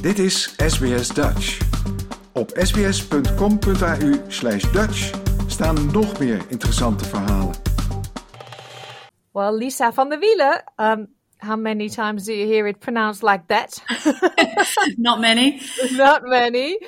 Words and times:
Dit 0.00 0.18
is 0.18 0.54
SBS 0.56 1.08
Dutch. 1.08 1.58
Op 2.32 2.50
sbs.com.au 2.54 4.12
slash 4.28 4.72
Dutch 4.72 5.10
staan 5.46 5.90
nog 5.92 6.18
meer 6.18 6.44
interessante 6.48 7.04
verhalen. 7.04 7.54
Well, 9.32 9.56
Lisa 9.56 9.92
van 9.92 10.08
der 10.08 10.18
Wielen, 10.18 10.64
um, 10.76 11.06
how 11.36 11.56
many 11.56 11.88
times 11.88 12.24
do 12.24 12.32
you 12.32 12.46
hear 12.46 12.66
it 12.66 12.78
pronounced 12.78 13.22
like 13.22 13.42
that? 13.46 13.82
Not 14.96 15.20
many. 15.20 15.60
Not 15.96 16.22
many. 16.22 16.78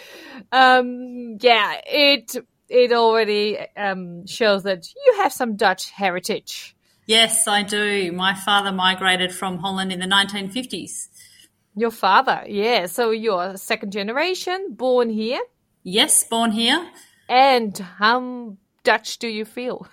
Um, 0.53 1.37
yeah, 1.39 1.81
it 1.87 2.45
it 2.69 2.93
already 2.93 3.59
um, 3.77 4.27
shows 4.27 4.63
that 4.63 4.87
you 5.07 5.23
have 5.23 5.33
some 5.33 5.57
Dutch 5.57 5.91
heritage. 5.91 6.77
Yes, 7.07 7.49
I 7.49 7.65
do. 7.65 8.13
My 8.13 8.35
father 8.35 8.71
migrated 8.73 9.33
from 9.33 9.59
Holland 9.59 9.91
in 9.93 9.99
the 9.99 10.07
1950s. 10.07 11.10
Your 11.77 11.91
father, 11.91 12.45
yeah. 12.47 12.87
So 12.87 13.11
you're 13.11 13.57
second 13.57 13.93
generation, 13.93 14.75
born 14.75 15.11
here. 15.11 15.41
Yes, 15.83 16.25
born 16.25 16.51
here. 16.51 16.91
And 17.29 17.79
how 17.79 18.57
Dutch 18.83 19.19
do 19.19 19.29
you 19.29 19.45
feel? 19.45 19.87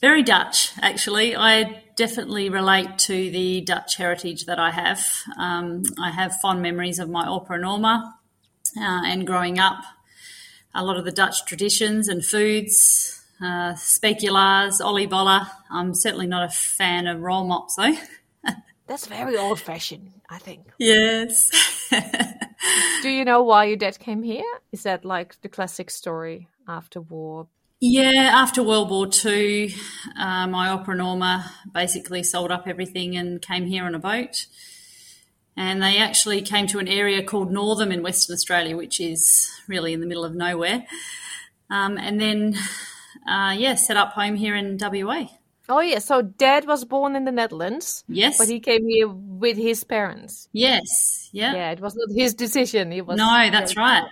Very 0.00 0.22
Dutch, 0.22 0.72
actually. 0.82 1.34
I 1.34 1.82
definitely 1.96 2.50
relate 2.50 2.98
to 2.98 3.30
the 3.30 3.62
Dutch 3.62 3.96
heritage 3.96 4.44
that 4.44 4.58
I 4.58 4.70
have. 4.70 5.02
Um, 5.38 5.82
I 5.98 6.10
have 6.10 6.34
fond 6.42 6.60
memories 6.60 6.98
of 6.98 7.08
my 7.08 7.26
opa 7.26 7.58
norma 7.58 8.14
uh, 8.76 9.02
and 9.06 9.26
growing 9.26 9.58
up. 9.58 9.82
A 10.74 10.84
lot 10.84 10.98
of 10.98 11.04
the 11.04 11.12
Dutch 11.12 11.46
traditions 11.46 12.08
and 12.08 12.24
foods, 12.24 13.24
uh, 13.40 13.74
speculaas, 13.74 14.80
oliebollen. 14.80 15.48
I'm 15.70 15.94
certainly 15.94 16.26
not 16.26 16.44
a 16.44 16.52
fan 16.52 17.06
of 17.06 17.22
roll 17.22 17.44
mops, 17.44 17.76
though. 17.76 17.96
That's 18.86 19.06
very 19.06 19.36
old 19.36 19.60
fashioned, 19.60 20.12
I 20.28 20.38
think. 20.38 20.66
Yes. 20.78 21.50
Do 23.02 23.08
you 23.08 23.24
know 23.24 23.42
why 23.42 23.64
your 23.64 23.76
dad 23.76 23.98
came 23.98 24.22
here? 24.22 24.44
Is 24.72 24.82
that 24.82 25.04
like 25.04 25.40
the 25.40 25.48
classic 25.48 25.90
story 25.90 26.48
after 26.68 27.00
war? 27.00 27.48
Yeah, 27.80 28.30
after 28.32 28.62
World 28.62 28.90
War 28.90 29.08
II, 29.24 29.74
uh, 30.18 30.46
my 30.46 30.68
opera 30.68 30.96
Norma 30.96 31.50
basically 31.72 32.22
sold 32.22 32.50
up 32.50 32.66
everything 32.66 33.16
and 33.16 33.42
came 33.42 33.66
here 33.66 33.84
on 33.84 33.94
a 33.94 33.98
boat. 33.98 34.46
And 35.56 35.82
they 35.82 35.98
actually 35.98 36.42
came 36.42 36.66
to 36.68 36.78
an 36.78 36.88
area 36.88 37.22
called 37.22 37.52
Northam 37.52 37.92
in 37.92 38.02
Western 38.02 38.34
Australia, 38.34 38.76
which 38.76 39.00
is 39.00 39.50
really 39.68 39.92
in 39.92 40.00
the 40.00 40.06
middle 40.06 40.24
of 40.24 40.34
nowhere. 40.34 40.86
Um, 41.70 41.96
and 41.98 42.20
then, 42.20 42.56
uh, 43.28 43.54
yeah, 43.56 43.74
set 43.74 43.96
up 43.96 44.12
home 44.12 44.36
here 44.36 44.56
in 44.56 44.78
WA. 44.80 45.26
Oh, 45.68 45.80
yeah. 45.80 45.98
So 45.98 46.22
dad 46.22 46.66
was 46.66 46.84
born 46.84 47.16
in 47.16 47.24
the 47.24 47.32
Netherlands. 47.32 48.04
Yes. 48.08 48.38
But 48.38 48.48
he 48.48 48.60
came 48.60 48.86
here 48.86 49.08
with 49.08 49.56
his 49.56 49.82
parents. 49.84 50.48
Yes. 50.52 51.30
Yeah. 51.32 51.54
Yeah, 51.54 51.70
it 51.70 51.80
was 51.80 51.96
not 51.96 52.14
his 52.14 52.34
decision. 52.34 52.92
It 52.92 53.06
was 53.06 53.16
No, 53.16 53.48
that's 53.50 53.76
right. 53.76 54.04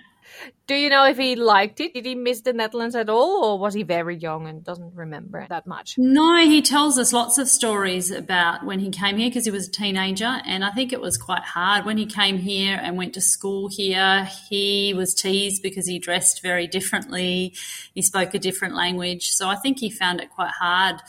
Do 0.65 0.75
you 0.75 0.89
know 0.89 1.05
if 1.05 1.17
he 1.17 1.35
liked 1.35 1.79
it? 1.79 1.93
Did 1.93 2.05
he 2.05 2.15
miss 2.15 2.41
the 2.41 2.53
Netherlands 2.53 2.95
at 2.95 3.09
all, 3.09 3.45
or 3.45 3.59
was 3.59 3.73
he 3.73 3.83
very 3.83 4.15
young 4.15 4.47
and 4.47 4.63
doesn't 4.63 4.95
remember 4.95 5.45
that 5.49 5.67
much? 5.67 5.95
No, 5.97 6.37
he 6.37 6.61
tells 6.61 6.97
us 6.97 7.13
lots 7.13 7.37
of 7.37 7.47
stories 7.47 8.11
about 8.11 8.65
when 8.65 8.79
he 8.79 8.89
came 8.89 9.17
here 9.17 9.29
because 9.29 9.45
he 9.45 9.51
was 9.51 9.67
a 9.67 9.71
teenager, 9.71 10.41
and 10.45 10.63
I 10.63 10.71
think 10.71 10.91
it 10.91 11.01
was 11.01 11.17
quite 11.17 11.43
hard 11.43 11.85
when 11.85 11.97
he 11.97 12.05
came 12.05 12.37
here 12.37 12.79
and 12.81 12.97
went 12.97 13.13
to 13.13 13.21
school 13.21 13.67
here. 13.69 14.27
He 14.49 14.93
was 14.95 15.13
teased 15.13 15.61
because 15.61 15.85
he 15.85 15.99
dressed 15.99 16.41
very 16.41 16.67
differently, 16.67 17.53
he 17.93 18.01
spoke 18.01 18.33
a 18.33 18.39
different 18.39 18.73
language, 18.73 19.29
so 19.29 19.49
I 19.49 19.55
think 19.55 19.79
he 19.79 19.89
found 19.89 20.21
it 20.21 20.29
quite 20.29 20.51
hard 20.51 21.01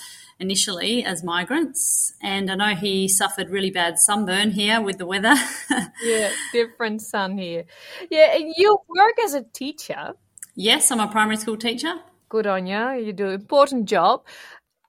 initially 0.45 1.05
as 1.05 1.25
migrants. 1.25 2.15
And 2.23 2.51
I 2.51 2.55
know 2.55 2.75
he 2.75 3.09
suffered 3.09 3.49
really 3.51 3.71
bad 3.71 3.99
sunburn 3.99 4.51
here 4.51 4.81
with 4.81 4.99
the 4.99 5.07
weather. 5.07 5.35
yeah, 6.05 6.31
different 6.53 7.03
sun 7.03 7.37
here. 7.39 7.65
Yeah, 8.11 8.37
and 8.37 8.53
you 8.57 8.79
work 8.89 9.17
as 9.25 9.35
a 9.35 9.43
teacher. 9.43 10.13
yes, 10.55 10.91
I'm 10.91 11.01
a 11.01 11.09
primary 11.09 11.39
school 11.39 11.57
teacher. 11.57 11.95
Good 12.29 12.47
on 12.47 12.67
you. 12.67 12.85
You 13.05 13.13
do 13.13 13.29
an 13.29 13.35
important 13.35 13.89
job. 13.89 14.25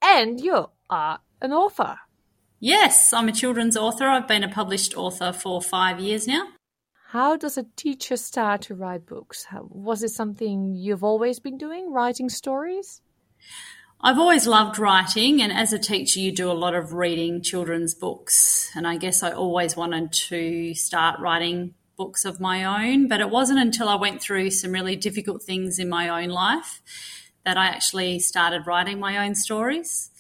And 0.04 0.40
you 0.40 0.70
are 0.90 1.20
an 1.42 1.52
author. 1.52 1.98
Yes, 2.60 3.14
I'm 3.14 3.28
a 3.28 3.32
children's 3.32 3.78
author. 3.78 4.06
I've 4.06 4.28
been 4.28 4.44
a 4.44 4.50
published 4.50 4.96
author 4.96 5.32
for 5.34 5.62
five 5.62 6.00
years 6.00 6.28
now. 6.28 6.44
How 7.10 7.38
does 7.38 7.58
a 7.58 7.66
teacher 7.76 8.18
start 8.18 8.62
to 8.64 8.76
write 8.76 9.06
books? 9.06 9.46
Was 9.70 10.04
it 10.04 10.10
something 10.10 10.76
you've 10.76 11.04
always 11.04 11.40
been 11.40 11.58
doing, 11.58 11.92
writing 11.92 12.30
stories? 12.30 13.02
I've 14.02 14.20
always 14.20 14.46
loved 14.46 14.78
writing, 14.78 15.42
and 15.42 15.52
as 15.52 15.74
a 15.74 15.80
teacher, 15.80 16.20
you 16.20 16.32
do 16.32 16.52
a 16.52 16.54
lot 16.54 16.76
of 16.76 16.94
reading 16.94 17.42
children's 17.42 17.96
books. 17.96 18.70
And 18.76 18.86
I 18.86 18.98
guess 18.98 19.24
I 19.24 19.32
always 19.32 19.76
wanted 19.76 20.12
to 20.30 20.76
start 20.76 21.20
writing 21.20 21.74
books 21.98 22.26
of 22.26 22.40
my 22.40 22.64
own, 22.64 23.08
but 23.08 23.22
it 23.22 23.30
wasn't 23.30 23.60
until 23.60 23.88
I 23.88 23.96
went 23.96 24.22
through 24.22 24.52
some 24.52 24.74
really 24.74 24.96
difficult 24.96 25.42
things 25.42 25.80
in 25.80 25.90
my 25.90 26.10
own 26.10 26.30
life 26.30 26.82
that 27.46 27.58
I 27.58 27.68
actually 27.68 28.20
started 28.20 28.68
writing 28.68 29.00
my 29.00 29.26
own 29.26 29.34
stories. 29.34 30.12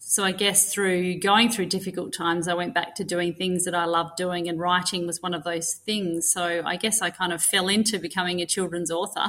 So 0.00 0.24
I 0.24 0.32
guess 0.32 0.72
through 0.72 1.20
going 1.20 1.50
through 1.50 1.66
difficult 1.66 2.12
times, 2.12 2.48
I 2.48 2.54
went 2.54 2.74
back 2.74 2.96
to 2.96 3.04
doing 3.04 3.32
things 3.32 3.64
that 3.64 3.76
I 3.76 3.84
loved 3.84 4.16
doing, 4.16 4.48
and 4.48 4.58
writing 4.58 5.06
was 5.06 5.22
one 5.22 5.34
of 5.34 5.44
those 5.44 5.74
things. 5.74 6.28
So 6.28 6.62
I 6.66 6.76
guess 6.76 7.00
I 7.00 7.10
kind 7.10 7.32
of 7.32 7.42
fell 7.42 7.68
into 7.68 7.98
becoming 7.98 8.40
a 8.40 8.46
children's 8.46 8.90
author 8.90 9.28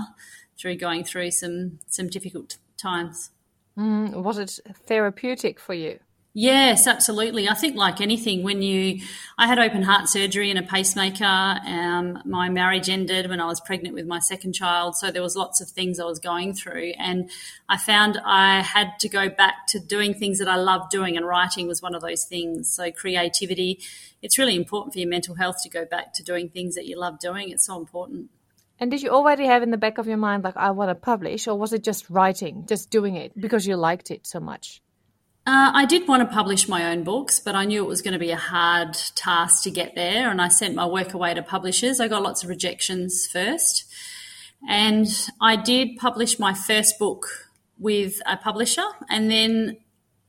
through 0.59 0.78
going 0.78 1.03
through 1.03 1.31
some 1.31 1.79
some 1.88 2.07
difficult 2.07 2.57
times. 2.78 3.29
Mm, 3.78 4.24
was 4.24 4.38
it 4.38 4.59
therapeutic 4.86 5.59
for 5.59 5.74
you? 5.74 6.00
Yes, 6.34 6.88
absolutely. 6.88 7.50
I 7.50 7.56
think, 7.56 7.76
like 7.76 8.00
anything, 8.00 8.42
when 8.42 8.62
you, 8.62 9.02
I 9.38 9.48
had 9.48 9.59
open 9.59 9.84
heart 9.84 10.08
surgery 10.08 10.50
and 10.50 10.58
a 10.58 10.64
pacemaker. 10.64 11.26
Um, 11.26 12.22
my 12.24 12.48
marriage 12.48 12.90
ended 12.90 13.28
when 13.28 13.42
I 13.42 13.48
was 13.48 13.60
pregnant 13.60 13.96
with 13.96 14.08
my 14.08 14.20
second 14.20 14.54
child, 14.54 14.96
so 14.96 15.12
there 15.12 15.22
was 15.22 15.36
lots 15.36 15.60
of 15.60 15.68
things 15.68 16.00
I 16.00 16.06
was 16.06 16.20
going 16.20 16.54
through, 16.54 16.94
and 16.98 17.30
I 17.68 17.78
found 17.78 18.18
I 18.24 18.62
had 18.62 18.98
to 19.00 19.10
go 19.10 19.28
back 19.28 19.68
to 19.70 19.80
doing 19.80 20.14
things 20.14 20.40
that 20.40 20.48
I 20.48 20.56
loved 20.56 20.90
doing, 20.90 21.18
and 21.18 21.28
writing 21.28 21.68
was 21.68 21.81
one 21.81 21.94
of 21.94 22.02
those 22.02 22.24
things. 22.24 22.72
So 22.72 22.92
creativity, 22.94 23.80
it's 24.22 24.38
really 24.38 24.56
important 24.56 24.94
for 24.94 25.00
your 25.00 25.10
mental 25.10 25.36
health 25.36 25.62
to 25.64 25.70
go 25.70 25.84
back 25.84 26.14
to 26.14 26.24
doing 26.24 26.48
things 26.48 26.76
that 26.76 26.86
you 26.86 26.98
love 26.98 27.20
doing. 27.20 27.50
It's 27.50 27.66
so 27.66 27.78
important. 27.78 28.30
And 28.81 28.90
did 28.90 29.03
you 29.03 29.12
already 29.12 29.46
have 29.46 29.62
in 29.62 29.69
the 29.69 29.78
back 29.78 30.00
of 30.00 30.08
your 30.08 30.18
mind, 30.18 30.44
like, 30.44 30.58
I 30.58 30.72
want 30.72 30.90
to 30.90 30.96
publish, 30.96 31.47
or 31.47 31.56
was 31.56 31.72
it 31.72 31.84
just 31.84 32.09
writing, 32.09 32.66
just 32.68 32.90
doing 32.90 33.16
it 33.16 33.31
because 33.40 33.68
you 33.68 33.75
liked 33.75 34.09
it 34.09 34.25
so 34.25 34.40
much? 34.40 34.81
Uh, 35.46 35.72
I 35.74 35.86
did 35.86 36.08
want 36.08 36.28
to 36.28 36.34
publish 36.34 36.68
my 36.68 36.92
own 36.92 37.03
books, 37.03 37.40
but 37.40 37.53
I 37.53 37.66
knew 37.66 37.84
it 37.84 37.88
was 37.88 38.02
going 38.02 38.14
to 38.14 38.19
be 38.19 38.31
a 38.31 38.38
hard 38.38 38.96
task 39.14 39.64
to 39.64 39.72
get 39.72 39.94
there. 39.94 40.31
And 40.31 40.42
I 40.42 40.47
sent 40.47 40.74
my 40.74 40.88
work 40.88 41.14
away 41.14 41.36
to 41.36 41.44
publishers. 41.44 42.00
I 42.00 42.08
got 42.08 42.24
lots 42.24 42.44
of 42.44 42.50
rejections 42.50 43.28
first. 43.28 43.86
And 44.68 45.08
I 45.40 45.58
did 45.58 45.98
publish 45.98 46.40
my 46.40 46.56
first 46.56 46.98
book 46.98 47.52
with 47.78 48.19
a 48.25 48.36
publisher. 48.36 48.86
And 49.09 49.30
then 49.30 49.78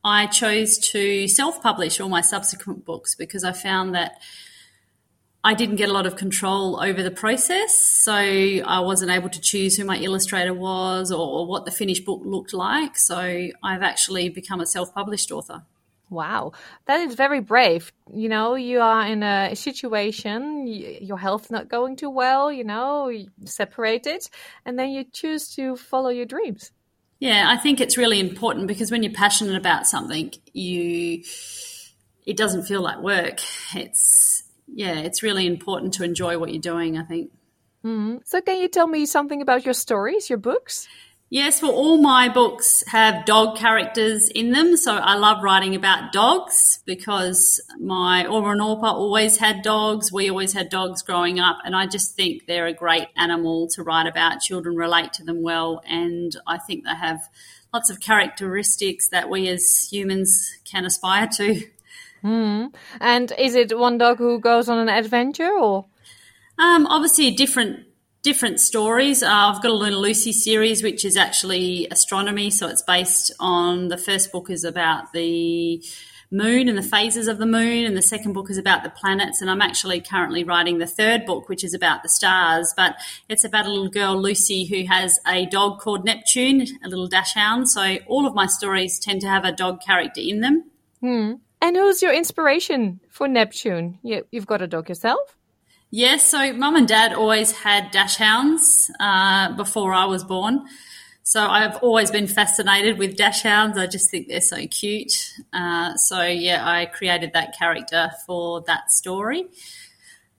I 0.04 0.26
chose 0.26 0.76
to 0.90 1.26
self 1.26 1.62
publish 1.62 2.00
all 2.00 2.10
my 2.10 2.20
subsequent 2.20 2.84
books 2.84 3.14
because 3.14 3.44
I 3.44 3.52
found 3.52 3.94
that 3.94 4.20
I 5.44 5.54
didn't 5.54 5.76
get 5.76 5.88
a 5.88 5.92
lot 5.92 6.06
of 6.06 6.14
control 6.14 6.80
over 6.80 7.03
the 7.03 7.10
process, 7.10 7.76
so 7.76 8.14
I 8.14 8.80
wasn't 8.80 9.10
able 9.10 9.28
to 9.28 9.41
choose 9.41 9.76
who 9.76 9.84
my 9.84 9.98
illustrator 9.98 10.54
was 10.54 11.10
or 11.10 11.47
what 11.47 11.64
the 11.64 11.72
finished 11.72 12.04
book 12.04 12.22
looked 12.25 12.54
like. 12.54 12.97
So 12.97 13.48
I've 13.62 13.82
actually 13.82 14.28
become 14.28 14.60
a 14.60 14.66
self 14.66 14.94
published 14.94 15.32
author. 15.32 15.64
Wow, 16.10 16.52
that 16.84 17.00
is 17.00 17.14
very 17.14 17.41
brave. 17.41 17.91
You 18.14 18.28
know, 18.28 18.54
you 18.54 18.81
are 18.81 19.06
in 19.06 19.22
a 19.22 19.56
situation, 19.56 20.66
your 20.69 21.19
health 21.19 21.50
not 21.50 21.69
going 21.69 21.97
too 21.97 22.10
well, 22.10 22.52
you 22.52 22.64
know, 22.64 23.10
separated, 23.44 24.28
and 24.64 24.78
then 24.78 24.91
you 24.91 25.04
choose 25.04 25.48
to 25.56 25.75
follow 25.75 26.10
your 26.10 26.26
dreams. 26.26 26.70
Yeah, 27.19 27.47
I 27.48 27.56
think 27.56 27.81
it's 27.81 27.97
really 27.97 28.20
important 28.20 28.66
because 28.66 28.91
when 28.91 29.02
you're 29.02 29.12
passionate 29.12 29.56
about 29.56 29.86
something, 29.86 30.32
you 30.52 31.25
it 32.26 32.36
doesn't 32.36 32.64
feel 32.64 32.82
like 32.82 32.99
work. 32.99 33.40
It's 33.75 34.41
yeah, 34.67 34.99
it's 34.99 35.23
really 35.23 35.47
important 35.47 35.94
to 35.94 36.05
enjoy 36.05 36.38
what 36.38 36.53
you're 36.53 36.61
doing, 36.61 36.99
I 36.99 37.05
think. 37.05 37.31
Mm-hmm. 37.85 38.19
So, 38.25 38.41
can 38.41 38.61
you 38.61 38.69
tell 38.69 38.87
me 38.87 39.06
something 39.06 39.43
about 39.43 39.64
your 39.64 39.75
stories, 39.75 40.31
your 40.31 40.38
books? 40.38 40.88
Yes, 41.32 41.62
well, 41.62 41.73
all 41.73 41.97
my 41.97 42.29
books 42.29 42.85
have 42.88 43.25
dog 43.25 43.56
characters 43.56 44.29
in 44.29 44.53
them. 44.53 44.76
So 44.76 44.97
I 44.97 45.14
love 45.14 45.43
writing 45.43 45.75
about 45.75 46.12
dogs 46.12 46.81
because 46.85 47.59
my 47.81 48.26
Oma 48.26 48.50
and 48.50 48.61
Opa 48.61 48.93
always 48.93 49.38
had 49.38 49.62
dogs. 49.62 50.12
We 50.12 50.29
always 50.29 50.53
had 50.53 50.69
dogs 50.69 51.00
growing 51.00 51.41
up. 51.41 51.56
And 51.64 51.75
I 51.75 51.87
just 51.87 52.17
think 52.17 52.44
they're 52.44 52.67
a 52.67 52.75
great 52.75 53.09
animal 53.17 53.67
to 53.69 53.82
write 53.82 54.06
about. 54.06 54.43
Children 54.43 54.76
relate 54.76 55.14
to 55.14 55.25
them 55.25 55.41
well. 55.41 55.81
And 55.87 56.37
I 56.47 56.59
think 56.59 56.85
they 56.85 56.94
have 56.94 57.23
lots 57.73 57.88
of 57.88 57.99
characteristics 57.99 59.09
that 59.09 59.31
we 59.31 59.49
as 59.49 59.88
humans 59.91 60.59
can 60.70 60.85
aspire 60.85 61.29
to. 61.37 61.62
Mm. 62.24 62.74
And 63.00 63.32
is 63.38 63.54
it 63.54 63.76
one 63.76 63.98
dog 63.98 64.19
who 64.19 64.38
goes 64.38 64.69
on 64.69 64.78
an 64.78 64.88
adventure 64.88 65.50
or? 65.50 65.86
Um, 66.58 66.86
obviously, 66.86 67.30
different 67.30 67.86
different 68.22 68.60
stories. 68.60 69.22
Uh, 69.22 69.28
I've 69.28 69.62
got 69.62 69.72
a 69.72 69.74
Luna 69.74 69.96
Lucy 69.96 70.32
series, 70.32 70.82
which 70.82 71.04
is 71.04 71.16
actually 71.16 71.88
astronomy. 71.90 72.50
So 72.50 72.69
it's 72.69 72.82
based 72.82 73.32
on 73.40 73.88
the 73.88 73.98
first 73.98 74.30
book 74.30 74.48
is 74.48 74.64
about 74.64 75.12
the 75.12 75.82
moon 76.30 76.69
and 76.69 76.78
the 76.78 76.82
phases 76.82 77.28
of 77.28 77.38
the 77.38 77.46
moon, 77.46 77.84
and 77.84 77.96
the 77.96 78.02
second 78.02 78.32
book 78.32 78.48
is 78.48 78.56
about 78.56 78.84
the 78.84 78.90
planets. 78.90 79.40
And 79.40 79.50
I'm 79.50 79.60
actually 79.60 80.00
currently 80.00 80.44
writing 80.44 80.78
the 80.78 80.86
third 80.86 81.26
book, 81.26 81.48
which 81.48 81.64
is 81.64 81.75
about 81.75 82.02
the 82.02 82.08
stars. 82.08 82.72
But 82.76 82.96
it's 83.28 83.44
about 83.44 83.66
a 83.66 83.68
little 83.68 83.90
girl, 83.90 84.20
Lucy, 84.20 84.64
who 84.64 84.86
has 84.86 85.18
a 85.26 85.46
dog 85.46 85.80
called 85.80 86.04
Neptune, 86.04 86.66
a 86.84 86.88
little 86.88 87.08
dachshund. 87.08 87.70
So 87.70 87.98
all 88.06 88.26
of 88.26 88.34
my 88.34 88.46
stories 88.46 88.98
tend 88.98 89.20
to 89.22 89.28
have 89.28 89.44
a 89.44 89.52
dog 89.52 89.80
character 89.82 90.20
in 90.20 90.40
them. 90.40 90.70
Hmm. 91.00 91.32
And 91.62 91.76
who's 91.76 92.03
your 92.03 92.12
inspiration 92.12 92.99
for 93.09 93.29
Neptune? 93.29 94.00
You, 94.03 94.26
you've 94.32 94.49
got 94.49 94.62
a 94.62 94.67
dog 94.67 94.88
yourself? 94.88 95.38
Yes, 95.93 96.29
so 96.29 96.53
mum 96.55 96.75
and 96.75 96.88
dad 96.88 97.12
always 97.12 97.53
had 97.53 97.93
dachshunds 97.93 98.91
uh, 98.99 99.55
before 99.55 99.94
I 99.94 100.06
was 100.06 100.25
born. 100.25 100.67
So 101.23 101.41
I've 101.41 101.76
always 101.76 102.11
been 102.11 102.26
fascinated 102.26 102.99
with 102.99 103.17
dachshunds. 103.17 103.76
I 103.76 103.87
just 103.87 104.11
think 104.11 104.26
they're 104.26 104.41
so 104.41 104.67
cute. 104.67 105.12
Uh, 105.53 105.94
so 105.94 106.23
yeah, 106.23 106.69
I 106.69 106.87
created 106.87 107.32
that 107.35 107.56
character 107.56 108.11
for 108.26 108.62
that 108.62 108.91
story. 108.91 109.47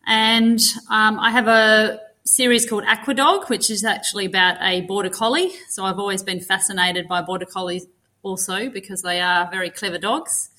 And 0.05 0.59
um, 0.89 1.17
I 1.21 1.31
have 1.31 1.47
a 1.47 2.01
series 2.25 2.69
called 2.69 2.83
Aquadog, 2.83 3.47
which 3.47 3.69
is 3.69 3.85
actually 3.85 4.25
about 4.25 4.57
a 4.59 4.81
border 4.81 5.09
collie. 5.09 5.53
So 5.69 5.85
I've 5.85 5.99
always 5.99 6.21
been 6.21 6.41
fascinated 6.41 7.07
by 7.07 7.21
border 7.21 7.45
collies 7.45 7.87
also 8.23 8.69
because 8.69 9.03
they 9.03 9.21
are 9.21 9.49
very 9.49 9.69
clever 9.69 9.97
dogs. 9.97 10.49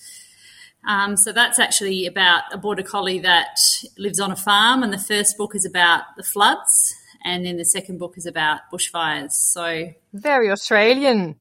Um, 0.86 1.16
so 1.16 1.32
that's 1.32 1.58
actually 1.58 2.06
about 2.06 2.42
a 2.52 2.58
border 2.58 2.82
collie 2.82 3.20
that 3.20 3.58
lives 3.96 4.20
on 4.20 4.30
a 4.30 4.36
farm, 4.36 4.82
and 4.82 4.92
the 4.92 4.98
first 4.98 5.38
book 5.38 5.54
is 5.54 5.64
about 5.64 6.02
the 6.16 6.22
floods, 6.22 6.94
and 7.24 7.46
then 7.46 7.56
the 7.56 7.64
second 7.64 7.98
book 7.98 8.14
is 8.16 8.26
about 8.26 8.60
bushfires. 8.72 9.32
So 9.32 9.92
very 10.12 10.50
Australian. 10.50 11.36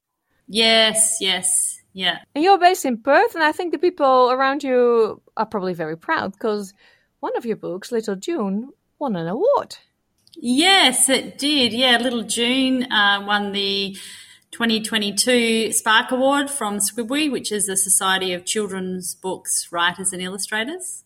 Yes, 0.48 1.18
yes, 1.20 1.82
yeah. 1.94 2.20
And 2.36 2.44
you're 2.44 2.60
based 2.60 2.86
in 2.86 2.98
Perth, 2.98 3.36
and 3.36 3.44
I 3.44 3.52
think 3.52 3.72
the 3.72 3.80
people 3.80 4.32
around 4.32 4.64
you 4.64 5.22
are 5.36 5.46
probably 5.46 5.74
very 5.74 5.98
proud 5.98 6.34
because 6.34 6.74
one 7.20 7.36
of 7.38 7.46
your 7.46 7.58
books, 7.58 7.92
Little 7.92 8.16
Dune, 8.16 8.70
won 9.00 9.16
an 9.16 9.28
award. 9.28 9.78
Yes, 10.36 11.10
it 11.10 11.38
did. 11.38 11.74
Yeah, 11.74 11.98
Little 11.98 12.24
Dune 12.24 12.92
uh, 12.92 13.24
won 13.26 13.52
the 13.52 13.96
2022 14.54 15.72
Spark 15.72 16.12
Award 16.12 16.48
from 16.48 16.78
SCBWI, 16.78 17.32
which 17.32 17.52
is 17.52 17.66
the 17.66 17.76
Society 17.76 18.34
of 18.34 18.46
Children's 18.46 19.16
Books 19.16 19.70
Writers 19.72 20.14
and 20.14 20.22
Illustrators. 20.22 21.04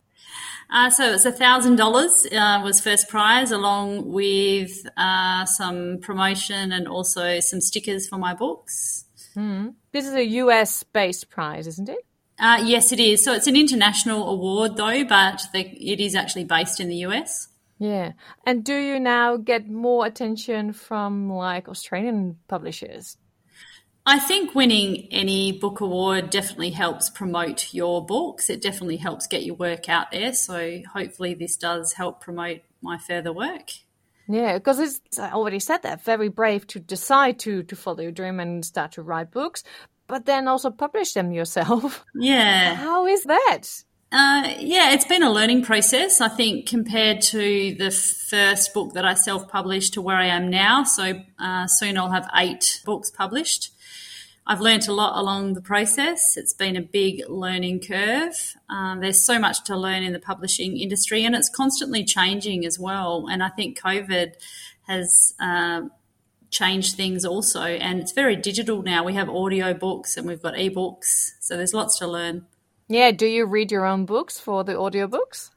Uh, 0.70 0.90
so 0.90 1.14
it's 1.14 1.26
$1,000 1.26 1.80
uh, 1.80 2.62
was 2.62 2.82
first 2.82 3.08
prize 3.08 3.52
along 3.52 4.12
with 4.12 4.86
uh, 4.98 5.46
some 5.46 6.00
promotion 6.02 6.74
and 6.74 6.90
also 6.90 7.40
some 7.40 7.62
stickers 7.62 8.06
for 8.06 8.18
my 8.18 8.34
books. 8.34 9.06
Mm. 9.34 9.76
This 9.94 10.06
is 10.06 10.14
a 10.14 10.26
US 10.26 10.84
based 10.84 11.30
prize, 11.30 11.68
isn't 11.68 11.88
it? 11.88 12.06
Uh, 12.38 12.62
yes, 12.66 12.92
it 12.92 13.00
is. 13.00 13.24
So 13.24 13.32
it's 13.32 13.48
an 13.48 13.56
international 13.56 14.30
award 14.30 14.76
though, 14.76 15.06
but 15.06 15.42
the, 15.54 15.62
it 15.62 16.02
is 16.02 16.16
actually 16.16 16.44
based 16.44 16.82
in 16.82 16.90
the 16.90 16.98
US. 17.08 17.48
Yeah. 17.80 18.12
And 18.46 18.66
do 18.66 18.76
you 18.76 19.00
now 19.00 19.38
get 19.38 19.70
more 19.70 20.06
attention 20.06 20.74
from 20.74 21.30
like 21.30 21.70
Australian 21.70 22.40
publishers? 22.50 23.16
I 24.10 24.20
think 24.20 24.56
winning 24.56 25.10
any 25.12 25.52
book 25.52 25.82
award 25.82 26.30
definitely 26.30 26.70
helps 26.70 27.10
promote 27.10 27.74
your 27.74 28.06
books. 28.06 28.50
It 28.50 28.62
definitely 28.62 28.96
helps 28.96 29.28
get 29.28 29.44
your 29.44 29.56
work 29.56 29.90
out 29.90 30.12
there. 30.12 30.32
So 30.32 30.80
hopefully, 30.94 31.34
this 31.34 31.58
does 31.58 31.92
help 31.92 32.22
promote 32.22 32.62
my 32.82 32.98
further 32.98 33.34
work. 33.34 33.70
Yeah, 34.30 34.60
because 34.60 34.80
it's 34.80 35.20
I 35.20 35.32
already 35.32 35.60
said 35.60 35.84
that 35.84 36.06
very 36.06 36.30
brave 36.30 36.66
to 36.68 36.80
decide 36.80 37.38
to 37.40 37.64
to 37.64 37.76
follow 37.76 38.00
your 38.00 38.14
dream 38.14 38.40
and 38.40 38.64
start 38.64 38.94
to 38.94 39.04
write 39.04 39.30
books, 39.32 39.66
but 40.08 40.26
then 40.26 40.48
also 40.48 40.70
publish 40.72 41.12
them 41.12 41.34
yourself. 41.34 42.06
Yeah, 42.16 42.76
how 42.76 43.08
is 43.08 43.26
that? 43.26 43.64
Uh, 44.10 44.54
yeah, 44.60 44.94
it's 44.94 45.04
been 45.04 45.22
a 45.22 45.30
learning 45.30 45.64
process. 45.64 46.22
I 46.22 46.30
think 46.30 46.66
compared 46.66 47.20
to 47.24 47.76
the 47.76 47.92
first 47.92 48.74
book 48.74 48.94
that 48.94 49.04
I 49.04 49.16
self 49.16 49.50
published 49.50 49.96
to 49.96 50.02
where 50.02 50.16
I 50.16 50.28
am 50.28 50.50
now. 50.50 50.86
So 50.86 51.22
uh, 51.38 51.68
soon 51.68 51.98
I'll 51.98 52.12
have 52.12 52.30
eight 52.34 52.82
books 52.86 53.12
published. 53.12 53.72
I've 54.50 54.62
learnt 54.62 54.88
a 54.88 54.94
lot 54.94 55.20
along 55.20 55.56
the 55.56 55.62
process. 55.62 56.38
It's 56.38 56.54
been 56.54 56.78
a 56.78 56.82
big 56.82 57.22
learning 57.28 57.82
curve. 57.82 58.56
Um, 58.70 59.02
there's 59.02 59.22
so 59.22 59.38
much 59.38 59.66
to 59.66 59.76
learn 59.76 60.04
in 60.04 60.14
the 60.14 60.20
publishing 60.20 60.78
industry, 60.78 61.26
and 61.26 61.36
it's 61.36 61.50
constantly 61.50 62.06
changing 62.06 62.66
as 62.66 62.80
well. 62.80 63.28
And 63.30 63.44
I 63.44 63.50
think 63.50 63.78
COVID 63.78 64.36
has 64.88 65.34
uh, 65.38 65.82
changed 66.50 66.96
things 66.96 67.26
also, 67.26 67.62
and 67.62 68.00
it's 68.00 68.14
very 68.14 68.38
digital 68.38 68.82
now. 68.82 69.04
We 69.04 69.16
have 69.16 69.30
audio 69.30 69.74
books 69.74 70.16
and 70.16 70.26
we've 70.26 70.42
got 70.42 70.54
ebooks, 70.54 71.32
so 71.42 71.58
there's 71.58 71.74
lots 71.74 72.00
to 72.00 72.08
learn. 72.08 72.46
Yeah, 72.88 73.12
do 73.12 73.26
you 73.26 73.46
read 73.46 73.70
your 73.70 73.86
own 73.86 74.06
books 74.06 74.40
for 74.40 74.64
the 74.64 74.74
audiobooks? 74.74 75.50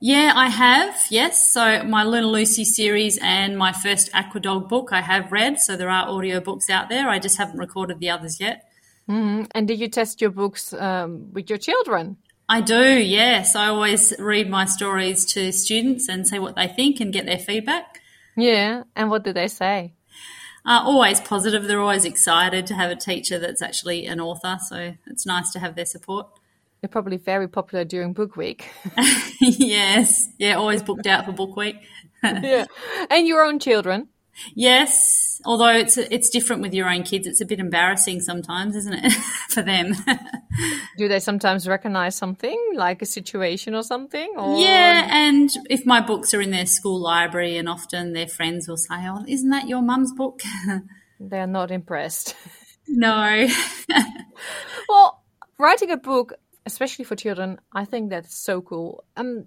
Yeah, 0.00 0.32
I 0.34 0.48
have. 0.48 0.96
Yes. 1.10 1.50
So 1.50 1.82
my 1.84 2.04
Little 2.04 2.32
Lucy 2.32 2.64
series 2.64 3.18
and 3.22 3.56
my 3.56 3.72
first 3.72 4.12
Aquadog 4.12 4.68
book 4.68 4.90
I 4.92 5.00
have 5.00 5.32
read. 5.32 5.60
So 5.60 5.76
there 5.76 5.90
are 5.90 6.08
audio 6.08 6.40
books 6.40 6.68
out 6.70 6.88
there. 6.88 7.08
I 7.08 7.18
just 7.18 7.38
haven't 7.38 7.58
recorded 7.58 8.00
the 8.00 8.10
others 8.10 8.40
yet. 8.40 8.68
Mm-hmm. 9.08 9.44
And 9.54 9.68
did 9.68 9.80
you 9.80 9.88
test 9.88 10.20
your 10.20 10.30
books 10.30 10.72
um, 10.72 11.32
with 11.32 11.50
your 11.50 11.58
children? 11.58 12.16
I 12.48 12.60
do, 12.60 12.98
yes. 12.98 13.56
I 13.56 13.68
always 13.68 14.12
read 14.18 14.50
my 14.50 14.64
stories 14.66 15.24
to 15.32 15.52
students 15.52 16.08
and 16.08 16.26
see 16.26 16.38
what 16.38 16.56
they 16.56 16.66
think 16.66 17.00
and 17.00 17.12
get 17.12 17.24
their 17.26 17.38
feedback. 17.38 18.00
Yeah. 18.36 18.84
And 18.94 19.10
what 19.10 19.24
do 19.24 19.32
they 19.32 19.48
say? 19.48 19.94
Uh, 20.64 20.80
always 20.84 21.20
positive. 21.20 21.64
They're 21.64 21.80
always 21.80 22.04
excited 22.04 22.66
to 22.66 22.74
have 22.74 22.90
a 22.90 22.96
teacher 22.96 23.38
that's 23.38 23.62
actually 23.62 24.06
an 24.06 24.20
author. 24.20 24.58
So 24.68 24.94
it's 25.06 25.26
nice 25.26 25.50
to 25.52 25.58
have 25.58 25.74
their 25.74 25.86
support. 25.86 26.28
They're 26.82 26.88
probably 26.88 27.16
very 27.16 27.48
popular 27.48 27.84
during 27.84 28.12
book 28.12 28.34
week. 28.36 28.68
yes. 29.40 30.28
Yeah, 30.36 30.54
always 30.54 30.82
booked 30.82 31.06
out 31.06 31.24
for 31.24 31.30
book 31.30 31.56
week. 31.56 31.76
yeah. 32.24 32.66
And 33.08 33.24
your 33.24 33.44
own 33.44 33.60
children? 33.60 34.08
Yes. 34.56 35.40
Although 35.44 35.68
it's 35.68 35.96
it's 35.96 36.28
different 36.28 36.60
with 36.60 36.74
your 36.74 36.90
own 36.90 37.04
kids. 37.04 37.28
It's 37.28 37.40
a 37.40 37.44
bit 37.44 37.60
embarrassing 37.60 38.18
sometimes, 38.20 38.74
isn't 38.74 38.94
it, 38.94 39.12
for 39.50 39.62
them? 39.62 39.94
Do 40.98 41.06
they 41.06 41.20
sometimes 41.20 41.68
recognize 41.68 42.16
something, 42.16 42.58
like 42.74 43.00
a 43.00 43.06
situation 43.06 43.76
or 43.76 43.84
something? 43.84 44.34
Or... 44.36 44.58
Yeah, 44.58 45.06
and 45.08 45.50
if 45.70 45.86
my 45.86 46.00
books 46.00 46.34
are 46.34 46.40
in 46.40 46.50
their 46.50 46.66
school 46.66 46.98
library 47.00 47.58
and 47.58 47.68
often 47.68 48.12
their 48.12 48.26
friends 48.26 48.66
will 48.66 48.76
say, 48.76 49.06
Oh, 49.06 49.24
isn't 49.28 49.50
that 49.50 49.68
your 49.68 49.82
mum's 49.82 50.12
book? 50.12 50.40
They're 51.20 51.46
not 51.46 51.70
impressed. 51.70 52.34
No. 52.88 53.48
well, 54.88 55.22
writing 55.58 55.92
a 55.92 55.96
book 55.96 56.32
especially 56.66 57.04
for 57.04 57.16
children, 57.16 57.58
I 57.72 57.84
think 57.84 58.10
that's 58.10 58.36
so 58.36 58.60
cool. 58.60 59.04
Um, 59.16 59.46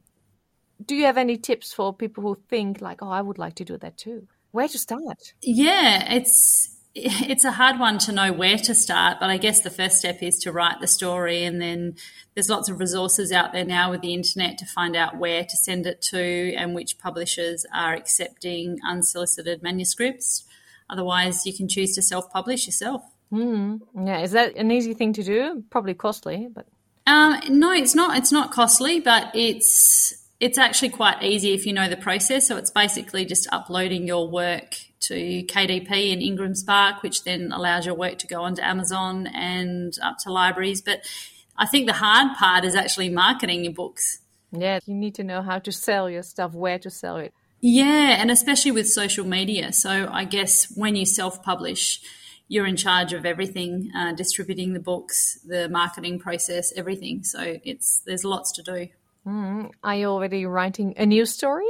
do 0.84 0.96
you 0.96 1.06
have 1.06 1.18
any 1.18 1.38
tips 1.38 1.74
for 1.74 1.94
people 1.94 2.24
who 2.24 2.38
think 2.50 2.82
like, 2.82 3.02
oh, 3.02 3.10
I 3.10 3.22
would 3.22 3.38
like 3.38 3.56
to 3.56 3.66
do 3.66 3.78
that 3.78 3.98
too? 3.98 4.28
Where 4.52 4.68
to 4.68 4.78
start? 4.78 5.34
Yeah, 5.42 6.14
it's 6.14 6.72
it's 6.98 7.44
a 7.44 7.52
hard 7.52 7.78
one 7.78 7.98
to 8.00 8.14
know 8.14 8.32
where 8.32 8.58
to 8.58 8.74
start, 8.74 9.18
but 9.20 9.30
I 9.30 9.36
guess 9.36 9.60
the 9.62 9.70
first 9.70 9.98
step 9.98 10.24
is 10.24 10.40
to 10.40 10.54
write 10.54 10.80
the 10.80 10.88
story, 10.88 11.44
and 11.44 11.62
then 11.62 11.96
there's 12.34 12.50
lots 12.50 12.70
of 12.70 12.80
resources 12.80 13.34
out 13.34 13.52
there 13.52 13.66
now 13.66 13.92
with 13.92 14.00
the 14.00 14.14
internet 14.14 14.58
to 14.60 14.66
find 14.66 14.96
out 14.96 15.18
where 15.18 15.44
to 15.44 15.58
send 15.58 15.86
it 15.86 16.02
to 16.04 16.54
and 16.56 16.74
which 16.74 16.98
publishers 16.98 17.66
are 17.74 17.94
accepting 17.94 18.80
unsolicited 18.88 19.62
manuscripts. 19.62 20.46
Otherwise, 20.90 21.46
you 21.46 21.54
can 21.54 21.68
choose 21.68 21.96
to 21.96 22.02
self-publish 22.02 22.66
yourself. 22.66 23.04
Mm, 23.32 23.82
yeah, 24.06 24.22
is 24.22 24.32
that 24.32 24.56
an 24.56 24.72
easy 24.72 24.94
thing 24.94 25.12
to 25.14 25.24
do? 25.24 25.64
Probably 25.70 25.96
costly, 25.96 26.48
but 26.54 26.66
um, 27.08 27.40
no, 27.50 27.72
it's 27.72 27.96
not. 27.96 28.18
It's 28.18 28.32
not 28.32 28.52
costly, 28.52 29.00
but 29.00 29.32
it's 29.36 30.26
it's 30.40 30.58
actually 30.58 30.90
quite 30.90 31.24
easy 31.24 31.54
if 31.54 31.66
you 31.66 31.74
know 31.74 31.88
the 31.88 31.98
process. 31.98 32.48
So 32.48 32.58
it's 32.58 32.72
basically 32.72 33.26
just 33.26 33.48
uploading 33.52 34.08
your 34.08 34.30
work 34.30 34.76
to 35.02 35.44
KDP 35.44 36.12
and 36.12 36.22
IngramSpark, 36.22 37.04
which 37.04 37.24
then 37.24 37.52
allows 37.52 37.86
your 37.86 37.96
work 37.96 38.18
to 38.20 38.28
go 38.28 38.44
onto 38.44 38.62
Amazon 38.62 39.28
and 39.28 39.94
up 40.02 40.18
to 40.24 40.32
libraries. 40.32 40.82
But 40.82 41.06
I 41.58 41.68
think 41.68 41.86
the 41.86 41.94
hard 41.94 42.36
part 42.38 42.66
is 42.66 42.76
actually 42.76 43.10
marketing 43.10 43.64
your 43.64 43.74
books. 43.74 44.20
Yeah, 44.52 44.80
you 44.86 44.96
need 44.96 45.16
to 45.16 45.24
know 45.24 45.42
how 45.42 45.60
to 45.60 45.72
sell 45.72 46.10
your 46.10 46.24
stuff, 46.24 46.54
where 46.54 46.80
to 46.80 46.90
sell 46.90 47.18
it. 47.18 47.34
Yeah, 47.62 48.18
and 48.20 48.32
especially 48.32 48.72
with 48.72 48.88
social 48.88 49.26
media. 49.26 49.72
So 49.74 50.10
I 50.12 50.24
guess 50.24 50.72
when 50.76 50.96
you 50.96 51.06
self 51.06 51.44
publish, 51.44 52.02
you're 52.48 52.68
in 52.68 52.76
charge 52.76 53.14
of 53.14 53.26
everything, 53.26 53.92
uh, 53.96 54.14
distributing 54.14 54.74
the 54.74 54.80
books, 54.80 55.40
the 55.46 55.68
marketing 55.70 56.20
process, 56.20 56.72
everything. 56.76 57.24
So 57.24 57.58
it's 57.64 58.02
there's 58.06 58.24
lots 58.24 58.52
to 58.54 58.62
do. 58.62 58.88
Mm. 59.26 59.72
Are 59.84 59.96
you 59.96 60.08
already 60.08 60.46
writing 60.46 60.94
a 60.98 61.06
new 61.06 61.26
story? 61.26 61.68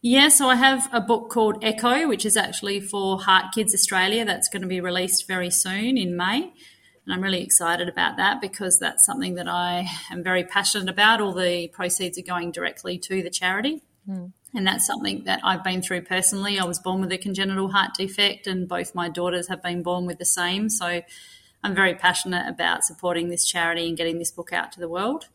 Yeah, 0.00 0.28
so 0.28 0.48
I 0.48 0.56
have 0.56 0.88
a 0.92 1.00
book 1.00 1.30
called 1.30 1.62
Echo, 1.62 2.08
which 2.08 2.26
is 2.26 2.36
actually 2.36 2.80
for 2.80 3.20
Heart 3.20 3.54
Kids 3.54 3.74
Australia. 3.74 4.24
That's 4.24 4.48
going 4.48 4.62
to 4.62 4.68
be 4.68 4.80
released 4.80 5.28
very 5.28 5.50
soon 5.50 5.96
in 5.96 6.16
May. 6.16 6.52
And 7.04 7.14
I'm 7.14 7.20
really 7.20 7.42
excited 7.42 7.88
about 7.88 8.16
that 8.16 8.40
because 8.40 8.78
that's 8.78 9.04
something 9.04 9.34
that 9.34 9.48
I 9.48 9.86
am 10.10 10.22
very 10.22 10.44
passionate 10.44 10.88
about. 10.88 11.20
All 11.20 11.32
the 11.32 11.68
proceeds 11.68 12.18
are 12.18 12.22
going 12.22 12.50
directly 12.52 12.98
to 12.98 13.22
the 13.22 13.30
charity. 13.30 13.82
Mm. 14.08 14.32
And 14.54 14.66
that's 14.66 14.86
something 14.86 15.24
that 15.24 15.40
I've 15.42 15.64
been 15.64 15.80
through 15.80 16.02
personally. 16.02 16.58
I 16.58 16.64
was 16.64 16.78
born 16.78 17.00
with 17.00 17.12
a 17.12 17.18
congenital 17.18 17.70
heart 17.70 17.94
defect, 17.96 18.46
and 18.46 18.68
both 18.68 18.94
my 18.94 19.08
daughters 19.08 19.48
have 19.48 19.62
been 19.62 19.82
born 19.82 20.04
with 20.06 20.18
the 20.18 20.26
same. 20.26 20.68
So 20.68 21.02
I'm 21.64 21.74
very 21.74 21.94
passionate 21.94 22.48
about 22.48 22.84
supporting 22.84 23.28
this 23.28 23.46
charity 23.46 23.88
and 23.88 23.96
getting 23.96 24.18
this 24.18 24.30
book 24.30 24.52
out 24.52 24.72
to 24.72 24.80
the 24.80 24.88
world. 24.88 25.28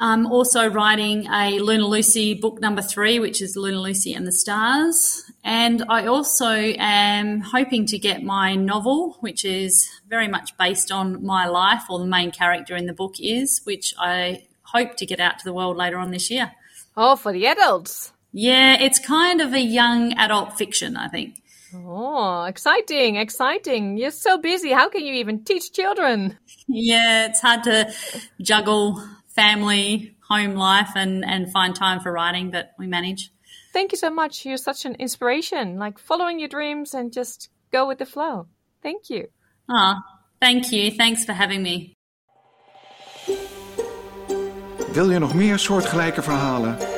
I'm 0.00 0.26
also 0.26 0.68
writing 0.68 1.26
a 1.26 1.58
Luna 1.58 1.86
Lucy 1.86 2.32
book 2.32 2.60
number 2.60 2.80
three, 2.80 3.18
which 3.18 3.42
is 3.42 3.56
Luna 3.56 3.80
Lucy 3.80 4.14
and 4.14 4.24
the 4.24 4.32
Stars. 4.32 5.24
And 5.42 5.84
I 5.88 6.06
also 6.06 6.46
am 6.46 7.40
hoping 7.40 7.84
to 7.86 7.98
get 7.98 8.22
my 8.22 8.54
novel, 8.54 9.16
which 9.20 9.44
is 9.44 9.90
very 10.08 10.28
much 10.28 10.56
based 10.56 10.92
on 10.92 11.24
my 11.24 11.48
life, 11.48 11.82
or 11.90 11.98
the 11.98 12.06
main 12.06 12.30
character 12.30 12.76
in 12.76 12.86
the 12.86 12.92
book 12.92 13.16
is, 13.18 13.60
which 13.64 13.92
I 13.98 14.44
hope 14.62 14.96
to 14.98 15.06
get 15.06 15.18
out 15.18 15.40
to 15.40 15.44
the 15.44 15.52
world 15.52 15.76
later 15.76 15.98
on 15.98 16.12
this 16.12 16.30
year. 16.30 16.52
Oh, 16.96 17.16
for 17.16 17.32
the 17.32 17.46
adults. 17.46 18.12
Yeah, 18.40 18.76
it's 18.80 19.00
kind 19.00 19.40
of 19.40 19.52
a 19.52 19.60
young 19.60 20.12
adult 20.12 20.56
fiction, 20.56 20.96
I 20.96 21.08
think. 21.08 21.42
Oh, 21.74 22.44
exciting, 22.44 23.16
exciting. 23.16 23.98
You're 23.98 24.12
so 24.12 24.38
busy. 24.38 24.70
How 24.70 24.88
can 24.88 25.04
you 25.04 25.14
even 25.14 25.42
teach 25.42 25.72
children? 25.72 26.38
Yeah, 26.68 27.26
it's 27.26 27.40
hard 27.40 27.64
to 27.64 27.92
juggle 28.40 29.02
family, 29.26 30.14
home 30.28 30.54
life, 30.54 30.90
and, 30.94 31.24
and 31.24 31.50
find 31.50 31.74
time 31.74 31.98
for 31.98 32.12
writing, 32.12 32.52
but 32.52 32.74
we 32.78 32.86
manage. 32.86 33.32
Thank 33.72 33.90
you 33.90 33.98
so 33.98 34.08
much. 34.08 34.46
You're 34.46 34.56
such 34.56 34.84
an 34.86 34.94
inspiration, 35.00 35.80
like 35.80 35.98
following 35.98 36.38
your 36.38 36.48
dreams 36.48 36.94
and 36.94 37.12
just 37.12 37.50
go 37.72 37.88
with 37.88 37.98
the 37.98 38.06
flow. 38.06 38.46
Thank 38.84 39.10
you. 39.10 39.26
Ah, 39.68 39.96
oh, 39.96 40.18
thank 40.40 40.70
you. 40.70 40.92
Thanks 40.92 41.24
for 41.24 41.32
having 41.32 41.62
me. 41.62 41.96
Wil 44.92 45.10
je 45.10 45.18
nog 45.18 45.34
meer 45.34 45.58
soortgelijke 45.58 46.22
verhalen? 46.22 46.97